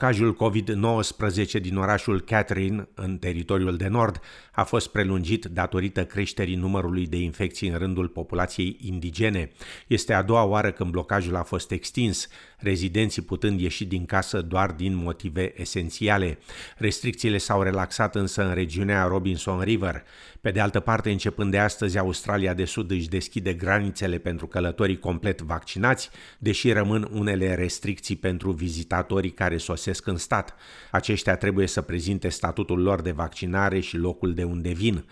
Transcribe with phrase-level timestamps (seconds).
[0.00, 4.20] Blocajul COVID-19 din orașul Catherine, în teritoriul de nord,
[4.52, 9.50] a fost prelungit datorită creșterii numărului de infecții în rândul populației indigene.
[9.86, 12.28] Este a doua oară când blocajul a fost extins,
[12.60, 16.38] rezidenții putând ieși din casă doar din motive esențiale.
[16.76, 20.02] Restricțiile s-au relaxat însă în regiunea Robinson River.
[20.40, 24.98] Pe de altă parte, începând de astăzi, Australia de Sud își deschide granițele pentru călătorii
[24.98, 30.54] complet vaccinați, deși rămân unele restricții pentru vizitatorii care sosesc în stat.
[30.90, 35.04] Aceștia trebuie să prezinte statutul lor de vaccinare și locul de unde vin.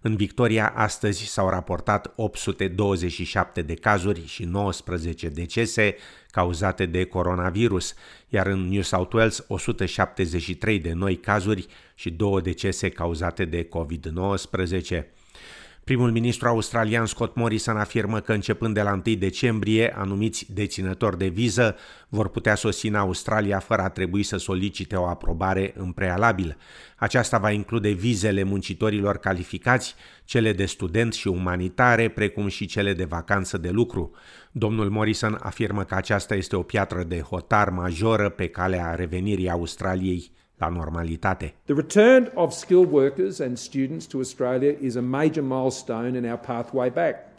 [0.00, 5.96] În Victoria astăzi s-au raportat 827 de cazuri și 19 decese
[6.36, 7.94] cauzate de coronavirus,
[8.28, 15.15] iar în New South Wales 173 de noi cazuri și 2 decese cauzate de COVID-19.
[15.86, 21.28] Primul ministru australian Scott Morrison afirmă că începând de la 1 decembrie, anumiți deținători de
[21.28, 21.76] viză
[22.08, 26.56] vor putea sosi în Australia fără a trebui să solicite o aprobare în prealabil.
[26.96, 29.94] Aceasta va include vizele muncitorilor calificați,
[30.24, 34.10] cele de student și umanitare, precum și cele de vacanță de lucru.
[34.52, 40.30] Domnul Morrison afirmă că aceasta este o piatră de hotar majoră pe calea revenirii Australiei
[40.60, 41.52] la normalitate.
[41.66, 46.38] The return of skilled workers and students to Australia is a major milestone in our
[46.38, 47.32] pathway back.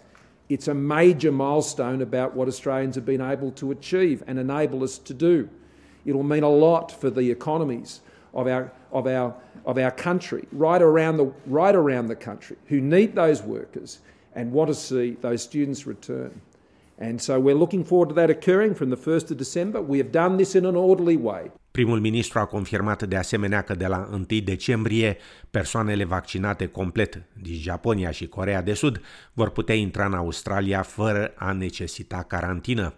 [0.49, 4.97] It's a major milestone about what Australians have been able to achieve and enable us
[4.99, 5.49] to do.
[6.05, 8.01] It will mean a lot for the economies
[8.33, 12.79] of our, of our, of our country, right around, the, right around the country, who
[12.79, 13.99] need those workers
[14.35, 16.39] and want to see those students return.
[16.99, 19.81] And so we're looking forward to that occurring from the 1st of December.
[19.81, 21.51] We have done this in an orderly way.
[21.77, 25.17] Primul ministru a confirmat de asemenea că de la 1 decembrie
[25.51, 29.01] persoanele vaccinate complet din Japonia și Corea de Sud
[29.33, 32.93] vor putea intra în Australia fără a necesita carantină.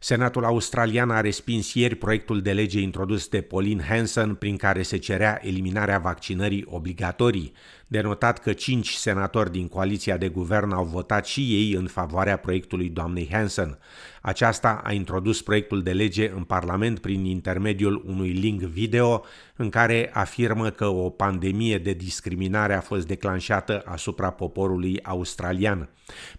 [0.00, 4.96] Senatul australian a respins ieri proiectul de lege introdus de Pauline Hanson prin care se
[4.96, 7.52] cerea eliminarea vaccinării obligatorii.
[7.90, 12.88] Denotat că cinci senatori din coaliția de guvern au votat și ei în favoarea proiectului
[12.88, 13.78] doamnei Hanson.
[14.22, 19.24] Aceasta a introdus proiectul de lege în Parlament prin intermediul unui link video
[19.56, 25.88] în care afirmă că o pandemie de discriminare a fost declanșată asupra poporului australian.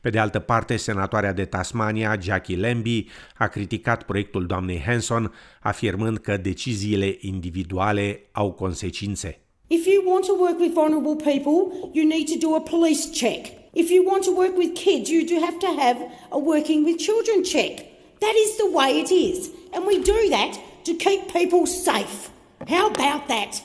[0.02, 3.06] Pe de altă parte, senatoarea de Tasmania, Jackie Lambie,
[3.38, 9.40] a criticat proiectul doamnei Hanson, afirmând că deciziile individuale au consecințe.
[9.70, 13.54] If you want to work with vulnerable people, you need to do a police check.
[13.74, 16.98] If you want to work with kids, you do have to have a working with
[16.98, 17.86] children check.
[18.20, 19.52] That is the way it is.
[19.72, 22.32] And we do that to keep people safe.
[22.68, 23.62] How about that?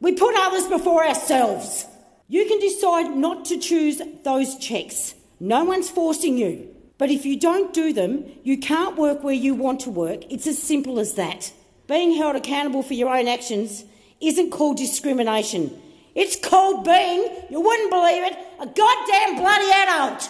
[0.00, 1.86] We put others before ourselves.
[2.28, 5.14] You can decide not to choose those checks.
[5.38, 6.74] No one's forcing you.
[6.98, 10.24] But if you don't do them, you can't work where you want to work.
[10.28, 11.52] It's as simple as that.
[11.86, 13.84] Being held accountable for your own actions
[14.20, 15.70] isn't called discrimination.
[16.14, 20.20] It's called being, you wouldn't believe it, a goddamn bloody adult.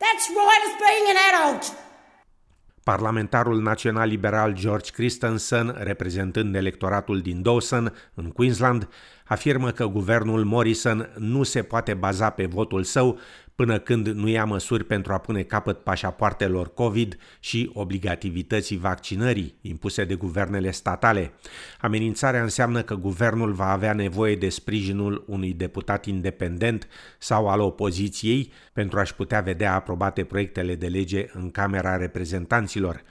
[0.00, 1.72] That's right as being an adult.
[2.84, 8.88] Parlamentarul național liberal George Christensen, reprezentând electoratul din Dawson, în Queensland,
[9.26, 13.18] afirmă că guvernul Morrison nu se poate baza pe votul său
[13.54, 20.04] până când nu ia măsuri pentru a pune capăt pașapoartelor COVID și obligativității vaccinării impuse
[20.04, 21.32] de guvernele statale.
[21.80, 28.52] Amenințarea înseamnă că guvernul va avea nevoie de sprijinul unui deputat independent sau al opoziției
[28.72, 33.02] pentru a-și putea vedea aprobate proiectele de lege în Camera Reprezentanților.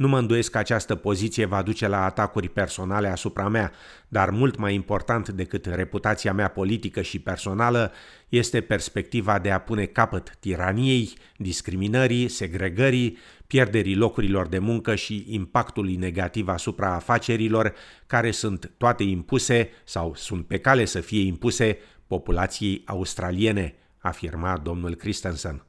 [0.00, 3.72] Nu mă îndoiesc că această poziție va duce la atacuri personale asupra mea,
[4.08, 7.92] dar mult mai important decât reputația mea politică și personală
[8.28, 15.96] este perspectiva de a pune capăt tiraniei, discriminării, segregării, pierderii locurilor de muncă și impactului
[15.96, 17.74] negativ asupra afacerilor,
[18.06, 24.94] care sunt toate impuse sau sunt pe cale să fie impuse populației australiene, afirma domnul
[24.94, 25.64] Christensen.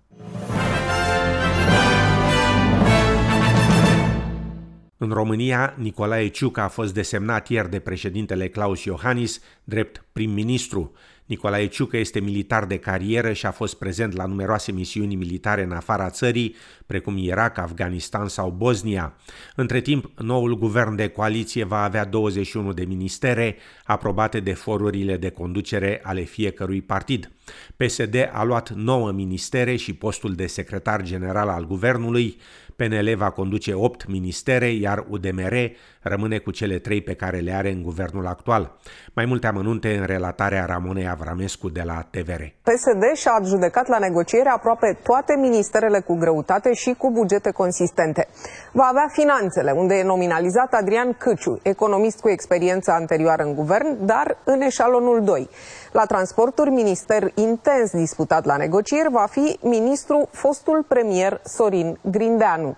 [5.04, 10.92] În România, Nicolae Ciucă a fost desemnat ieri de președintele Claus Iohannis drept prim-ministru.
[11.32, 15.72] Nicolae Ciucă este militar de carieră și a fost prezent la numeroase misiuni militare în
[15.72, 16.56] afara țării,
[16.86, 19.16] precum Irak, Afganistan sau Bosnia.
[19.56, 25.30] Între timp, noul guvern de coaliție va avea 21 de ministere aprobate de forurile de
[25.30, 27.32] conducere ale fiecărui partid.
[27.78, 32.38] PSD a luat 9 ministere și postul de secretar general al guvernului,
[32.76, 37.72] PNL va conduce 8 ministere, iar UDMR rămâne cu cele 3 pe care le are
[37.72, 38.78] în guvernul actual.
[39.14, 42.42] Mai multe amănunte în relatarea Ramonei Avramescu de la TVR.
[42.64, 48.28] PSD și-a adjudecat la negociere aproape toate ministerele cu greutate și cu bugete consistente.
[48.72, 54.38] Va avea finanțele, unde e nominalizat Adrian Câciu, economist cu experiență anterioară în guvern, dar
[54.44, 55.50] în eșalonul 2.
[55.92, 62.76] La transporturi, minister intens disputat la negocieri, va fi ministru fostul premier Sorin Grindeanu.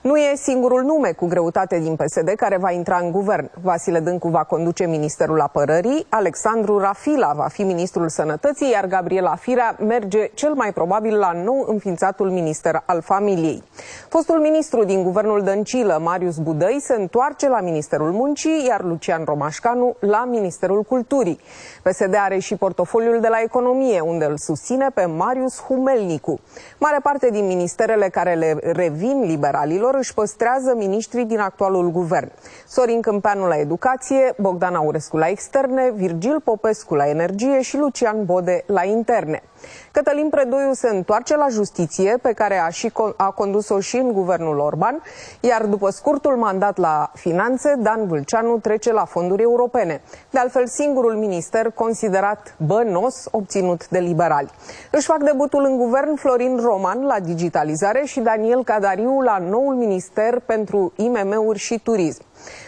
[0.00, 3.50] Nu e singurul nume cu greutate din PSD care va intra în guvern.
[3.62, 9.76] Vasile Dâncu va conduce Ministerul Apărării, Alexandru Rafila va fi Ministrul Sănătății, iar Gabriela Firea
[9.86, 13.62] merge cel mai probabil la nou înființatul Minister al Familiei.
[14.08, 19.96] Fostul ministru din guvernul Dăncilă, Marius Budăi, se întoarce la Ministerul Muncii, iar Lucian Romașcanu
[20.00, 21.40] la Ministerul Culturii.
[21.82, 26.40] PSD are și portofoliul de la economie, unde îl susține pe Marius Humelnicu.
[26.78, 32.30] Mare parte din ministerele care le revin liberalilor își păstrează miniștrii din actualul guvern.
[32.66, 38.64] Sorin Câmpeanu la educație, Bogdan Aurescu la externe, Virgil Popescu la energie și Lucian Bode
[38.66, 39.42] la interne.
[39.90, 44.12] Cătălin Predoiu se întoarce la justiție, pe care a, și con- a condus-o și în
[44.12, 45.02] guvernul Orban,
[45.40, 50.00] iar după scurtul mandat la finanțe, Dan Vâlceanu trece la fonduri europene.
[50.30, 54.50] De altfel, singurul minister considerat bănos obținut de liberali.
[54.90, 60.38] Își fac debutul în guvern Florin Roman la digitalizare și Daniel Cadariu la noul minister
[60.46, 62.22] pentru IMM-uri și turism.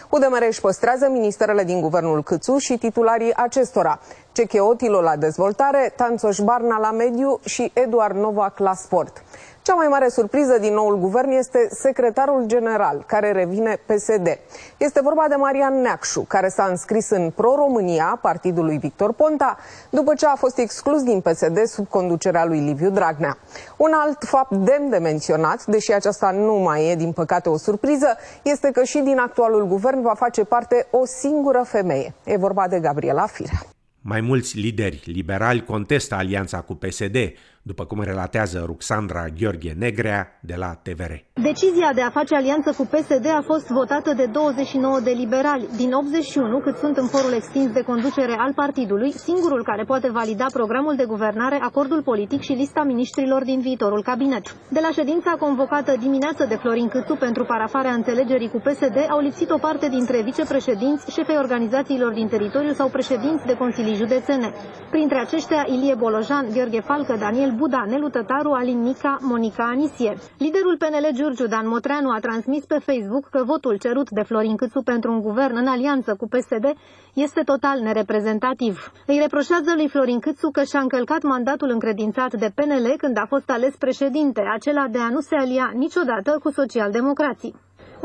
[0.09, 3.99] UDMR își păstrează ministerele din guvernul Câțu și titularii acestora.
[4.31, 9.23] Cecheotilo la dezvoltare, Tanțoș Barna la mediu și Eduard Novac la sport.
[9.61, 14.39] Cea mai mare surpriză din noul guvern este secretarul general, care revine PSD.
[14.77, 19.57] Este vorba de Marian Neacșu, care s-a înscris în Pro-România, partidul lui Victor Ponta,
[19.89, 23.37] după ce a fost exclus din PSD sub conducerea lui Liviu Dragnea.
[23.77, 28.17] Un alt fapt demn de menționat, deși aceasta nu mai e, din păcate, o surpriză,
[28.41, 32.13] este că și din actualul guvern va face parte o singură femeie.
[32.23, 33.61] E vorba de Gabriela Firea.
[34.01, 37.15] Mai mulți lideri liberali contestă alianța cu PSD,
[37.61, 41.13] după cum relatează Ruxandra Gheorghe Negrea de la TVR.
[41.33, 45.67] Decizia de a face alianță cu PSD a fost votată de 29 de liberali.
[45.75, 50.45] Din 81, cât sunt în forul extins de conducere al partidului, singurul care poate valida
[50.53, 54.55] programul de guvernare, acordul politic și lista miniștrilor din viitorul cabinet.
[54.69, 59.49] De la ședința convocată dimineață de Florin Câțu pentru parafarea înțelegerii cu PSD, au lipsit
[59.49, 64.53] o parte dintre vicepreședinți, șefei organizațiilor din teritoriu sau președinți de consilii județene.
[64.89, 70.17] Printre aceștia, Ilie Bolojan, Gheorghe Falcă, Daniel Daniel Buda, Nelu Tătaru, Alin Nica, Monica Anisie.
[70.37, 74.81] Liderul PNL Giurgiu Dan Motreanu a transmis pe Facebook că votul cerut de Florin Câțu
[74.81, 76.65] pentru un guvern în alianță cu PSD
[77.13, 78.91] este total nereprezentativ.
[79.05, 83.49] Îi reproșează lui Florin Câțu că și-a încălcat mandatul încredințat de PNL când a fost
[83.49, 87.55] ales președinte, acela de a nu se alia niciodată cu socialdemocrații.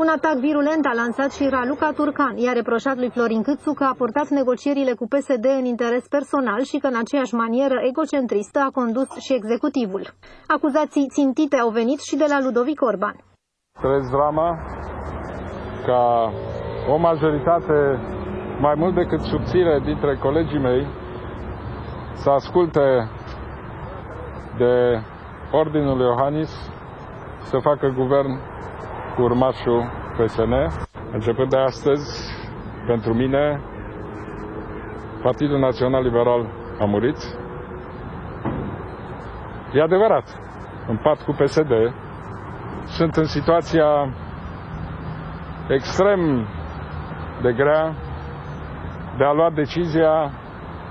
[0.03, 3.93] Un atac virulent a lansat și Raluca Turcan, i-a reproșat lui Florin Câțu că a
[3.97, 9.09] purtat negocierile cu PSD în interes personal și că în aceeași manieră egocentristă a condus
[9.25, 10.03] și executivul.
[10.47, 13.15] Acuzații țintite au venit și de la Ludovic Orban.
[13.81, 14.47] Trăiesc drama
[15.85, 16.31] ca
[16.93, 17.77] o majoritate
[18.59, 20.87] mai mult decât subțire dintre colegii mei
[22.13, 23.09] să asculte
[24.57, 24.73] de
[25.51, 26.51] Ordinul Iohannis
[27.43, 28.31] să facă guvern
[29.17, 30.53] cu urmașul PSN.
[31.11, 32.33] Începând de astăzi,
[32.87, 33.61] pentru mine,
[35.21, 36.45] Partidul Național Liberal
[36.79, 37.17] a murit.
[39.73, 40.39] E adevărat,
[40.87, 41.71] în pat cu PSD,
[42.85, 44.13] sunt în situația
[45.69, 46.47] extrem
[47.41, 47.93] de grea
[49.17, 50.31] de a lua decizia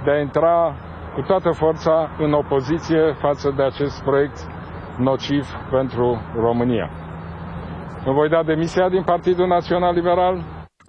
[0.05, 0.75] de a intra
[1.15, 4.47] cu toată forța în opoziție față de acest proiect
[4.99, 7.06] nociv pentru România.
[8.09, 10.35] Îmi voi da demisia din Partidul Național Liberal.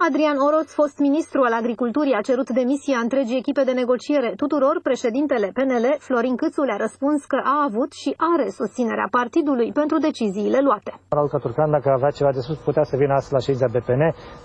[0.08, 4.30] Adrian Oroț, fost ministru al agriculturii, a cerut demisia întregii echipe de negociere.
[4.42, 9.96] Tuturor, președintele PNL, Florin Câțu, le-a răspuns că a avut și are susținerea partidului pentru
[10.08, 10.90] deciziile luate.
[11.16, 14.02] Raul Turcan, dacă avea ceva de spus, putea să vină astăzi la ședința BPN,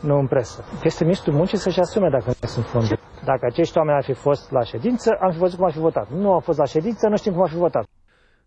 [0.09, 0.57] nu în presă.
[0.89, 3.01] Este ministrul muncii să-și asume dacă nu sunt fonduri.
[3.31, 6.07] Dacă acești oameni ar fi fost la ședință, am fi văzut cum ar fi votat.
[6.23, 7.85] Nu au fost la ședință, nu știm cum ar fi votat.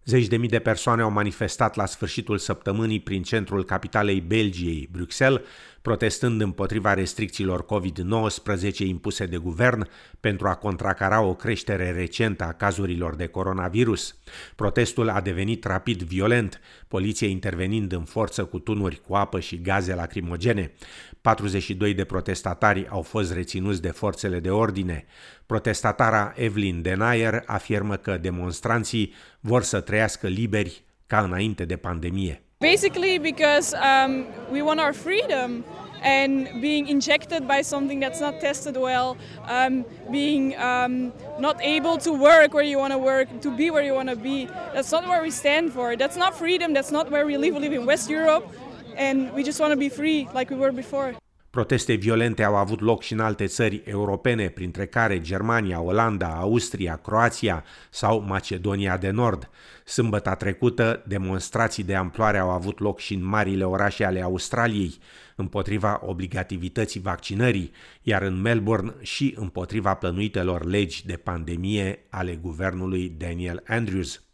[0.07, 5.41] Zeci de mii de persoane au manifestat la sfârșitul săptămânii prin centrul capitalei Belgiei, Bruxelles,
[5.87, 9.89] protestând împotriva restricțiilor COVID-19 impuse de guvern
[10.21, 14.19] pentru a contracara o creștere recentă a cazurilor de coronavirus.
[14.57, 19.95] Protestul a devenit rapid violent, poliția intervenind în forță cu tunuri cu apă și gaze
[19.95, 20.73] lacrimogene.
[21.21, 25.05] 42 de protestatari au fost reținuți de forțele de ordine.
[25.47, 32.46] Protestatara Evelyn Denayer afirmă că demonstranții vor să trăiască liberi ca înainte de pandemie.
[32.61, 35.65] Basically because um, we want our freedom.
[36.03, 39.17] and being injected by something that's not tested well,
[39.49, 43.83] um, being um, not able to work where you want to work, to be where
[43.83, 44.45] you want to be.
[44.75, 45.97] That's not where we stand for.
[45.97, 46.73] That's not freedom.
[46.75, 47.55] That's not where we live.
[47.55, 48.47] We live in West Europe,
[48.95, 51.17] and we just want to be free like we were before.
[51.57, 56.97] Proteste violente au avut loc și în alte țări europene, printre care Germania, Olanda, Austria,
[56.97, 59.51] Croația sau Macedonia de Nord.
[59.85, 64.99] Sâmbăta trecută, demonstrații de amploare au avut loc și în marile orașe ale Australiei,
[65.37, 67.73] împotriva obligativității vaccinării,
[68.03, 74.26] iar în Melbourne și împotriva plănuitelor legi de pandemie ale guvernului Daniel Andrews.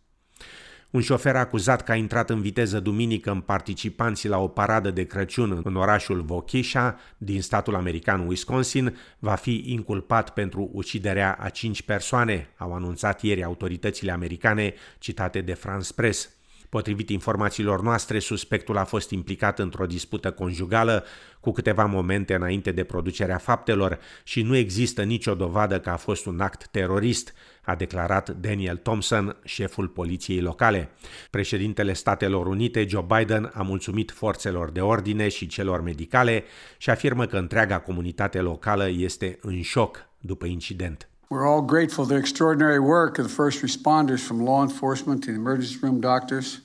[0.92, 5.04] Un șofer acuzat că a intrat în viteză duminică în participanții la o paradă de
[5.04, 11.82] Crăciun în orașul Waukesha din statul american Wisconsin va fi inculpat pentru uciderea a cinci
[11.82, 16.30] persoane, au anunțat ieri autoritățile americane citate de France Press.
[16.72, 21.04] Potrivit informațiilor noastre, suspectul a fost implicat într-o dispută conjugală
[21.40, 26.26] cu câteva momente înainte de producerea faptelor și nu există nicio dovadă că a fost
[26.26, 30.90] un act terorist, a declarat Daniel Thompson, șeful poliției locale.
[31.30, 36.44] Președintele Statelor Unite, Joe Biden, a mulțumit forțelor de ordine și celor medicale
[36.78, 41.11] și afirmă că întreaga comunitate locală este în șoc după incident.
[41.32, 45.30] We're all grateful for the extraordinary work of the first responders from law enforcement to
[45.30, 46.60] the emergency room doctors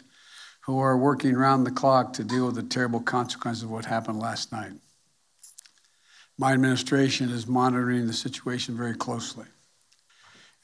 [0.65, 4.19] who are working round the clock to deal with the terrible consequences of what happened
[4.19, 4.73] last night.
[6.37, 9.45] My administration is monitoring the situation very closely.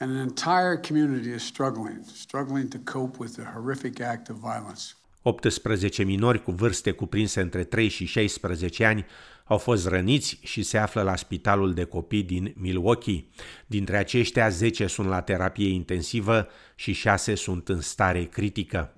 [0.00, 4.94] And an entire community is struggling, struggling to cope with the horrific act of violence.
[5.22, 9.06] 18 minori cu vârste cuprinse între 3 și 16 ani
[9.44, 13.24] au fost răniți și se află la spitalul de copii din Milwaukee.
[13.66, 18.94] Dintre aceștia, 10 sunt la terapie intensivă și 6 sunt în stare critică.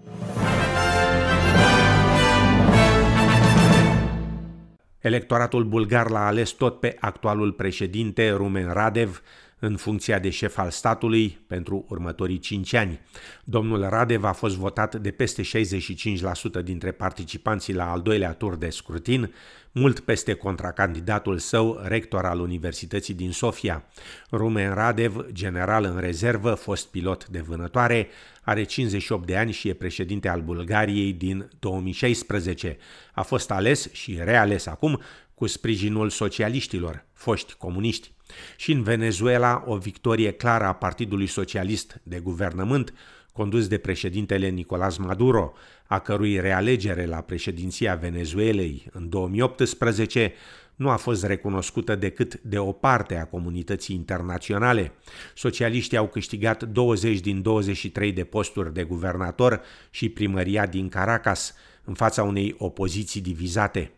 [4.98, 9.22] Electoratul bulgar l-a ales tot pe actualul președinte Rumen Radev,
[9.66, 13.00] în funcția de șef al statului pentru următorii 5 ani.
[13.44, 18.70] Domnul Radev a fost votat de peste 65% dintre participanții la al doilea tur de
[18.70, 19.34] scrutin,
[19.72, 23.84] mult peste contracandidatul său, rector al Universității din Sofia.
[24.30, 28.08] Rumen Radev, general în rezervă, fost pilot de vânătoare,
[28.42, 32.76] are 58 de ani și e președinte al Bulgariei din 2016.
[33.14, 35.00] A fost ales și reales acum
[35.34, 38.14] cu sprijinul socialiștilor, foști comuniști.
[38.56, 42.94] Și în Venezuela, o victorie clară a Partidului Socialist de guvernământ,
[43.32, 45.52] condus de președintele Nicolás Maduro,
[45.86, 50.32] a cărui realegere la președinția Venezuelei în 2018
[50.76, 54.92] nu a fost recunoscută decât de o parte a comunității internaționale.
[55.34, 61.54] Socialiștii au câștigat 20 din 23 de posturi de guvernator și primăria din Caracas,
[61.84, 63.92] în fața unei opoziții divizate.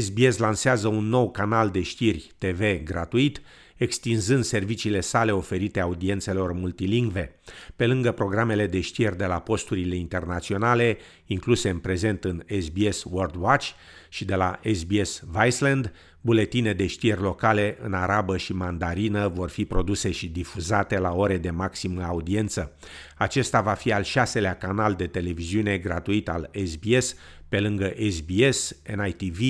[0.00, 3.40] SBS lansează un nou canal de știri TV gratuit,
[3.76, 7.40] extinzând serviciile sale oferite audiențelor multilingve.
[7.76, 13.34] Pe lângă programele de știri de la posturile internaționale, incluse în prezent în SBS World
[13.38, 13.68] Watch
[14.08, 19.64] și de la SBS Viceland, buletine de știri locale în arabă și mandarină vor fi
[19.64, 22.76] produse și difuzate la ore de maximă audiență.
[23.16, 27.14] Acesta va fi al șaselea canal de televiziune gratuit al SBS
[27.52, 29.40] pe lângă SBS, NITV,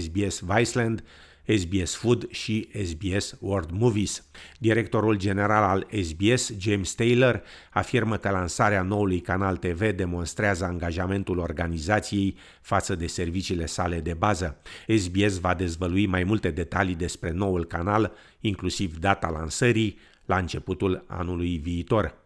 [0.00, 1.04] SBS Viceland,
[1.44, 4.24] SBS Food și SBS World Movies.
[4.58, 7.42] Directorul general al SBS, James Taylor,
[7.72, 14.56] afirmă că lansarea noului canal TV demonstrează angajamentul organizației față de serviciile sale de bază.
[14.96, 21.56] SBS va dezvălui mai multe detalii despre noul canal, inclusiv data lansării, la începutul anului
[21.56, 22.20] viitor.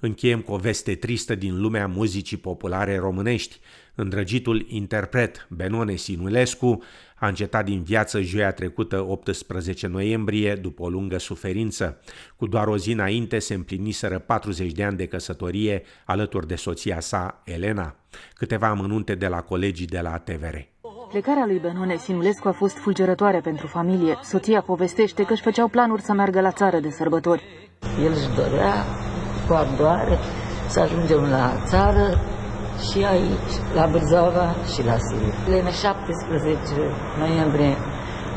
[0.00, 3.58] Încheiem cu o veste tristă din lumea muzicii populare românești.
[4.00, 6.82] Îndrăgitul interpret Benone Sinulescu
[7.16, 12.00] a încetat din viață joia trecută 18 noiembrie după o lungă suferință.
[12.36, 17.00] Cu doar o zi înainte se împliniseră 40 de ani de căsătorie alături de soția
[17.00, 17.96] sa, Elena.
[18.34, 20.56] Câteva amănunte de la colegii de la TVR.
[21.08, 24.18] Plecarea lui Benone Sinulescu a fost fulgerătoare pentru familie.
[24.22, 27.42] Soția povestește că își făceau planuri să meargă la țară de sărbători.
[28.04, 28.84] El își dorea
[29.46, 30.18] cu ardoare
[30.68, 32.20] să ajungem la țară,
[32.86, 35.32] și aici, la Bârzoava și la Sibiu.
[35.58, 36.58] În 17
[37.18, 37.76] noiembrie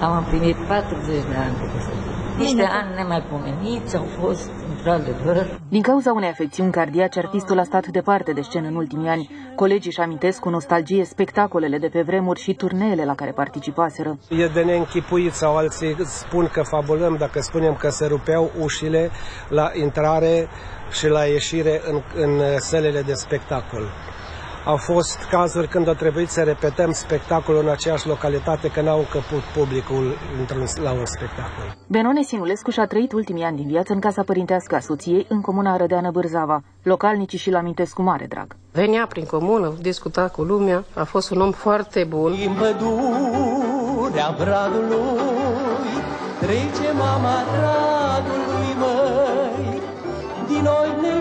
[0.02, 2.12] am împlinit 40 de ani de căsătorie.
[2.38, 5.60] Niște ani nemaipomeniți au fost, într-adevăr.
[5.70, 9.30] Din cauza unei afecțiuni cardiace, artistul a stat departe de scenă în ultimii ani.
[9.56, 14.18] Colegii își amintesc cu nostalgie spectacolele de pe vremuri și turneele la care participaseră.
[14.30, 19.10] E de neînchipuit sau alții spun că fabulăm dacă spunem că se rupeau ușile
[19.50, 20.48] la intrare
[20.92, 23.84] și la ieșire în, în sălile de spectacol.
[24.66, 29.42] Au fost cazuri când a trebuit să repetăm spectacolul în aceeași localitate, că n-au încăput
[29.58, 30.18] publicul
[30.84, 31.76] la un spectacol.
[31.88, 35.78] Benone Sinulescu și-a trăit ultimii ani din viață în casa părintească a soției, în comuna
[35.78, 36.64] Rădeană Bârzava.
[36.84, 38.56] Localnicii și-l amintesc cu mare drag.
[38.72, 42.32] Venea prin comună, discuta cu lumea, a fost un om foarte bun.
[42.32, 45.92] În pădurea bradului
[46.40, 49.82] trece mama radului măi,
[50.48, 51.14] din noi ne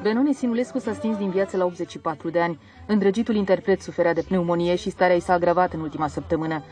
[0.03, 2.59] Benone Sinulescu s-a stins din viață la 84 de ani.
[2.87, 6.63] Îndrăgitul interpret suferea de pneumonie și starea i s-a agravat în ultima săptămână.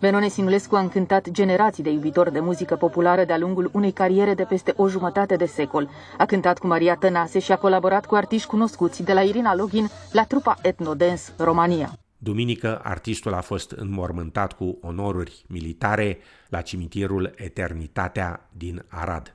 [0.00, 4.44] Benone Sinulescu a încântat generații de iubitori de muzică populară de-a lungul unei cariere de
[4.44, 5.88] peste o jumătate de secol.
[6.18, 9.88] A cântat cu Maria Tănase și a colaborat cu artiști cunoscuți, de la Irina Login
[10.12, 11.92] la trupa Etnodance România.
[12.18, 19.34] Duminică, artistul a fost înmormântat cu onoruri militare la cimitirul Eternitatea din Arad.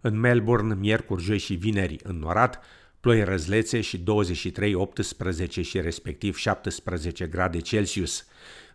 [0.00, 2.64] În Melbourne, miercuri, joi și vineri înnorat,
[3.00, 8.26] ploi răzlețe și 23, 18 și respectiv 17 grade Celsius.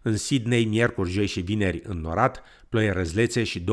[0.01, 3.63] În Sydney, miercuri, joi și vineri înnorat, ploi răzlețe și 24-26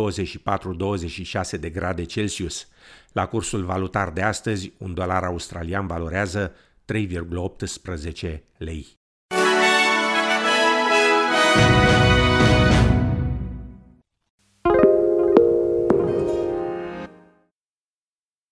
[1.61, 2.69] de grade Celsius.
[3.13, 8.98] La cursul valutar de astăzi, un dolar australian valorează 3,18 lei.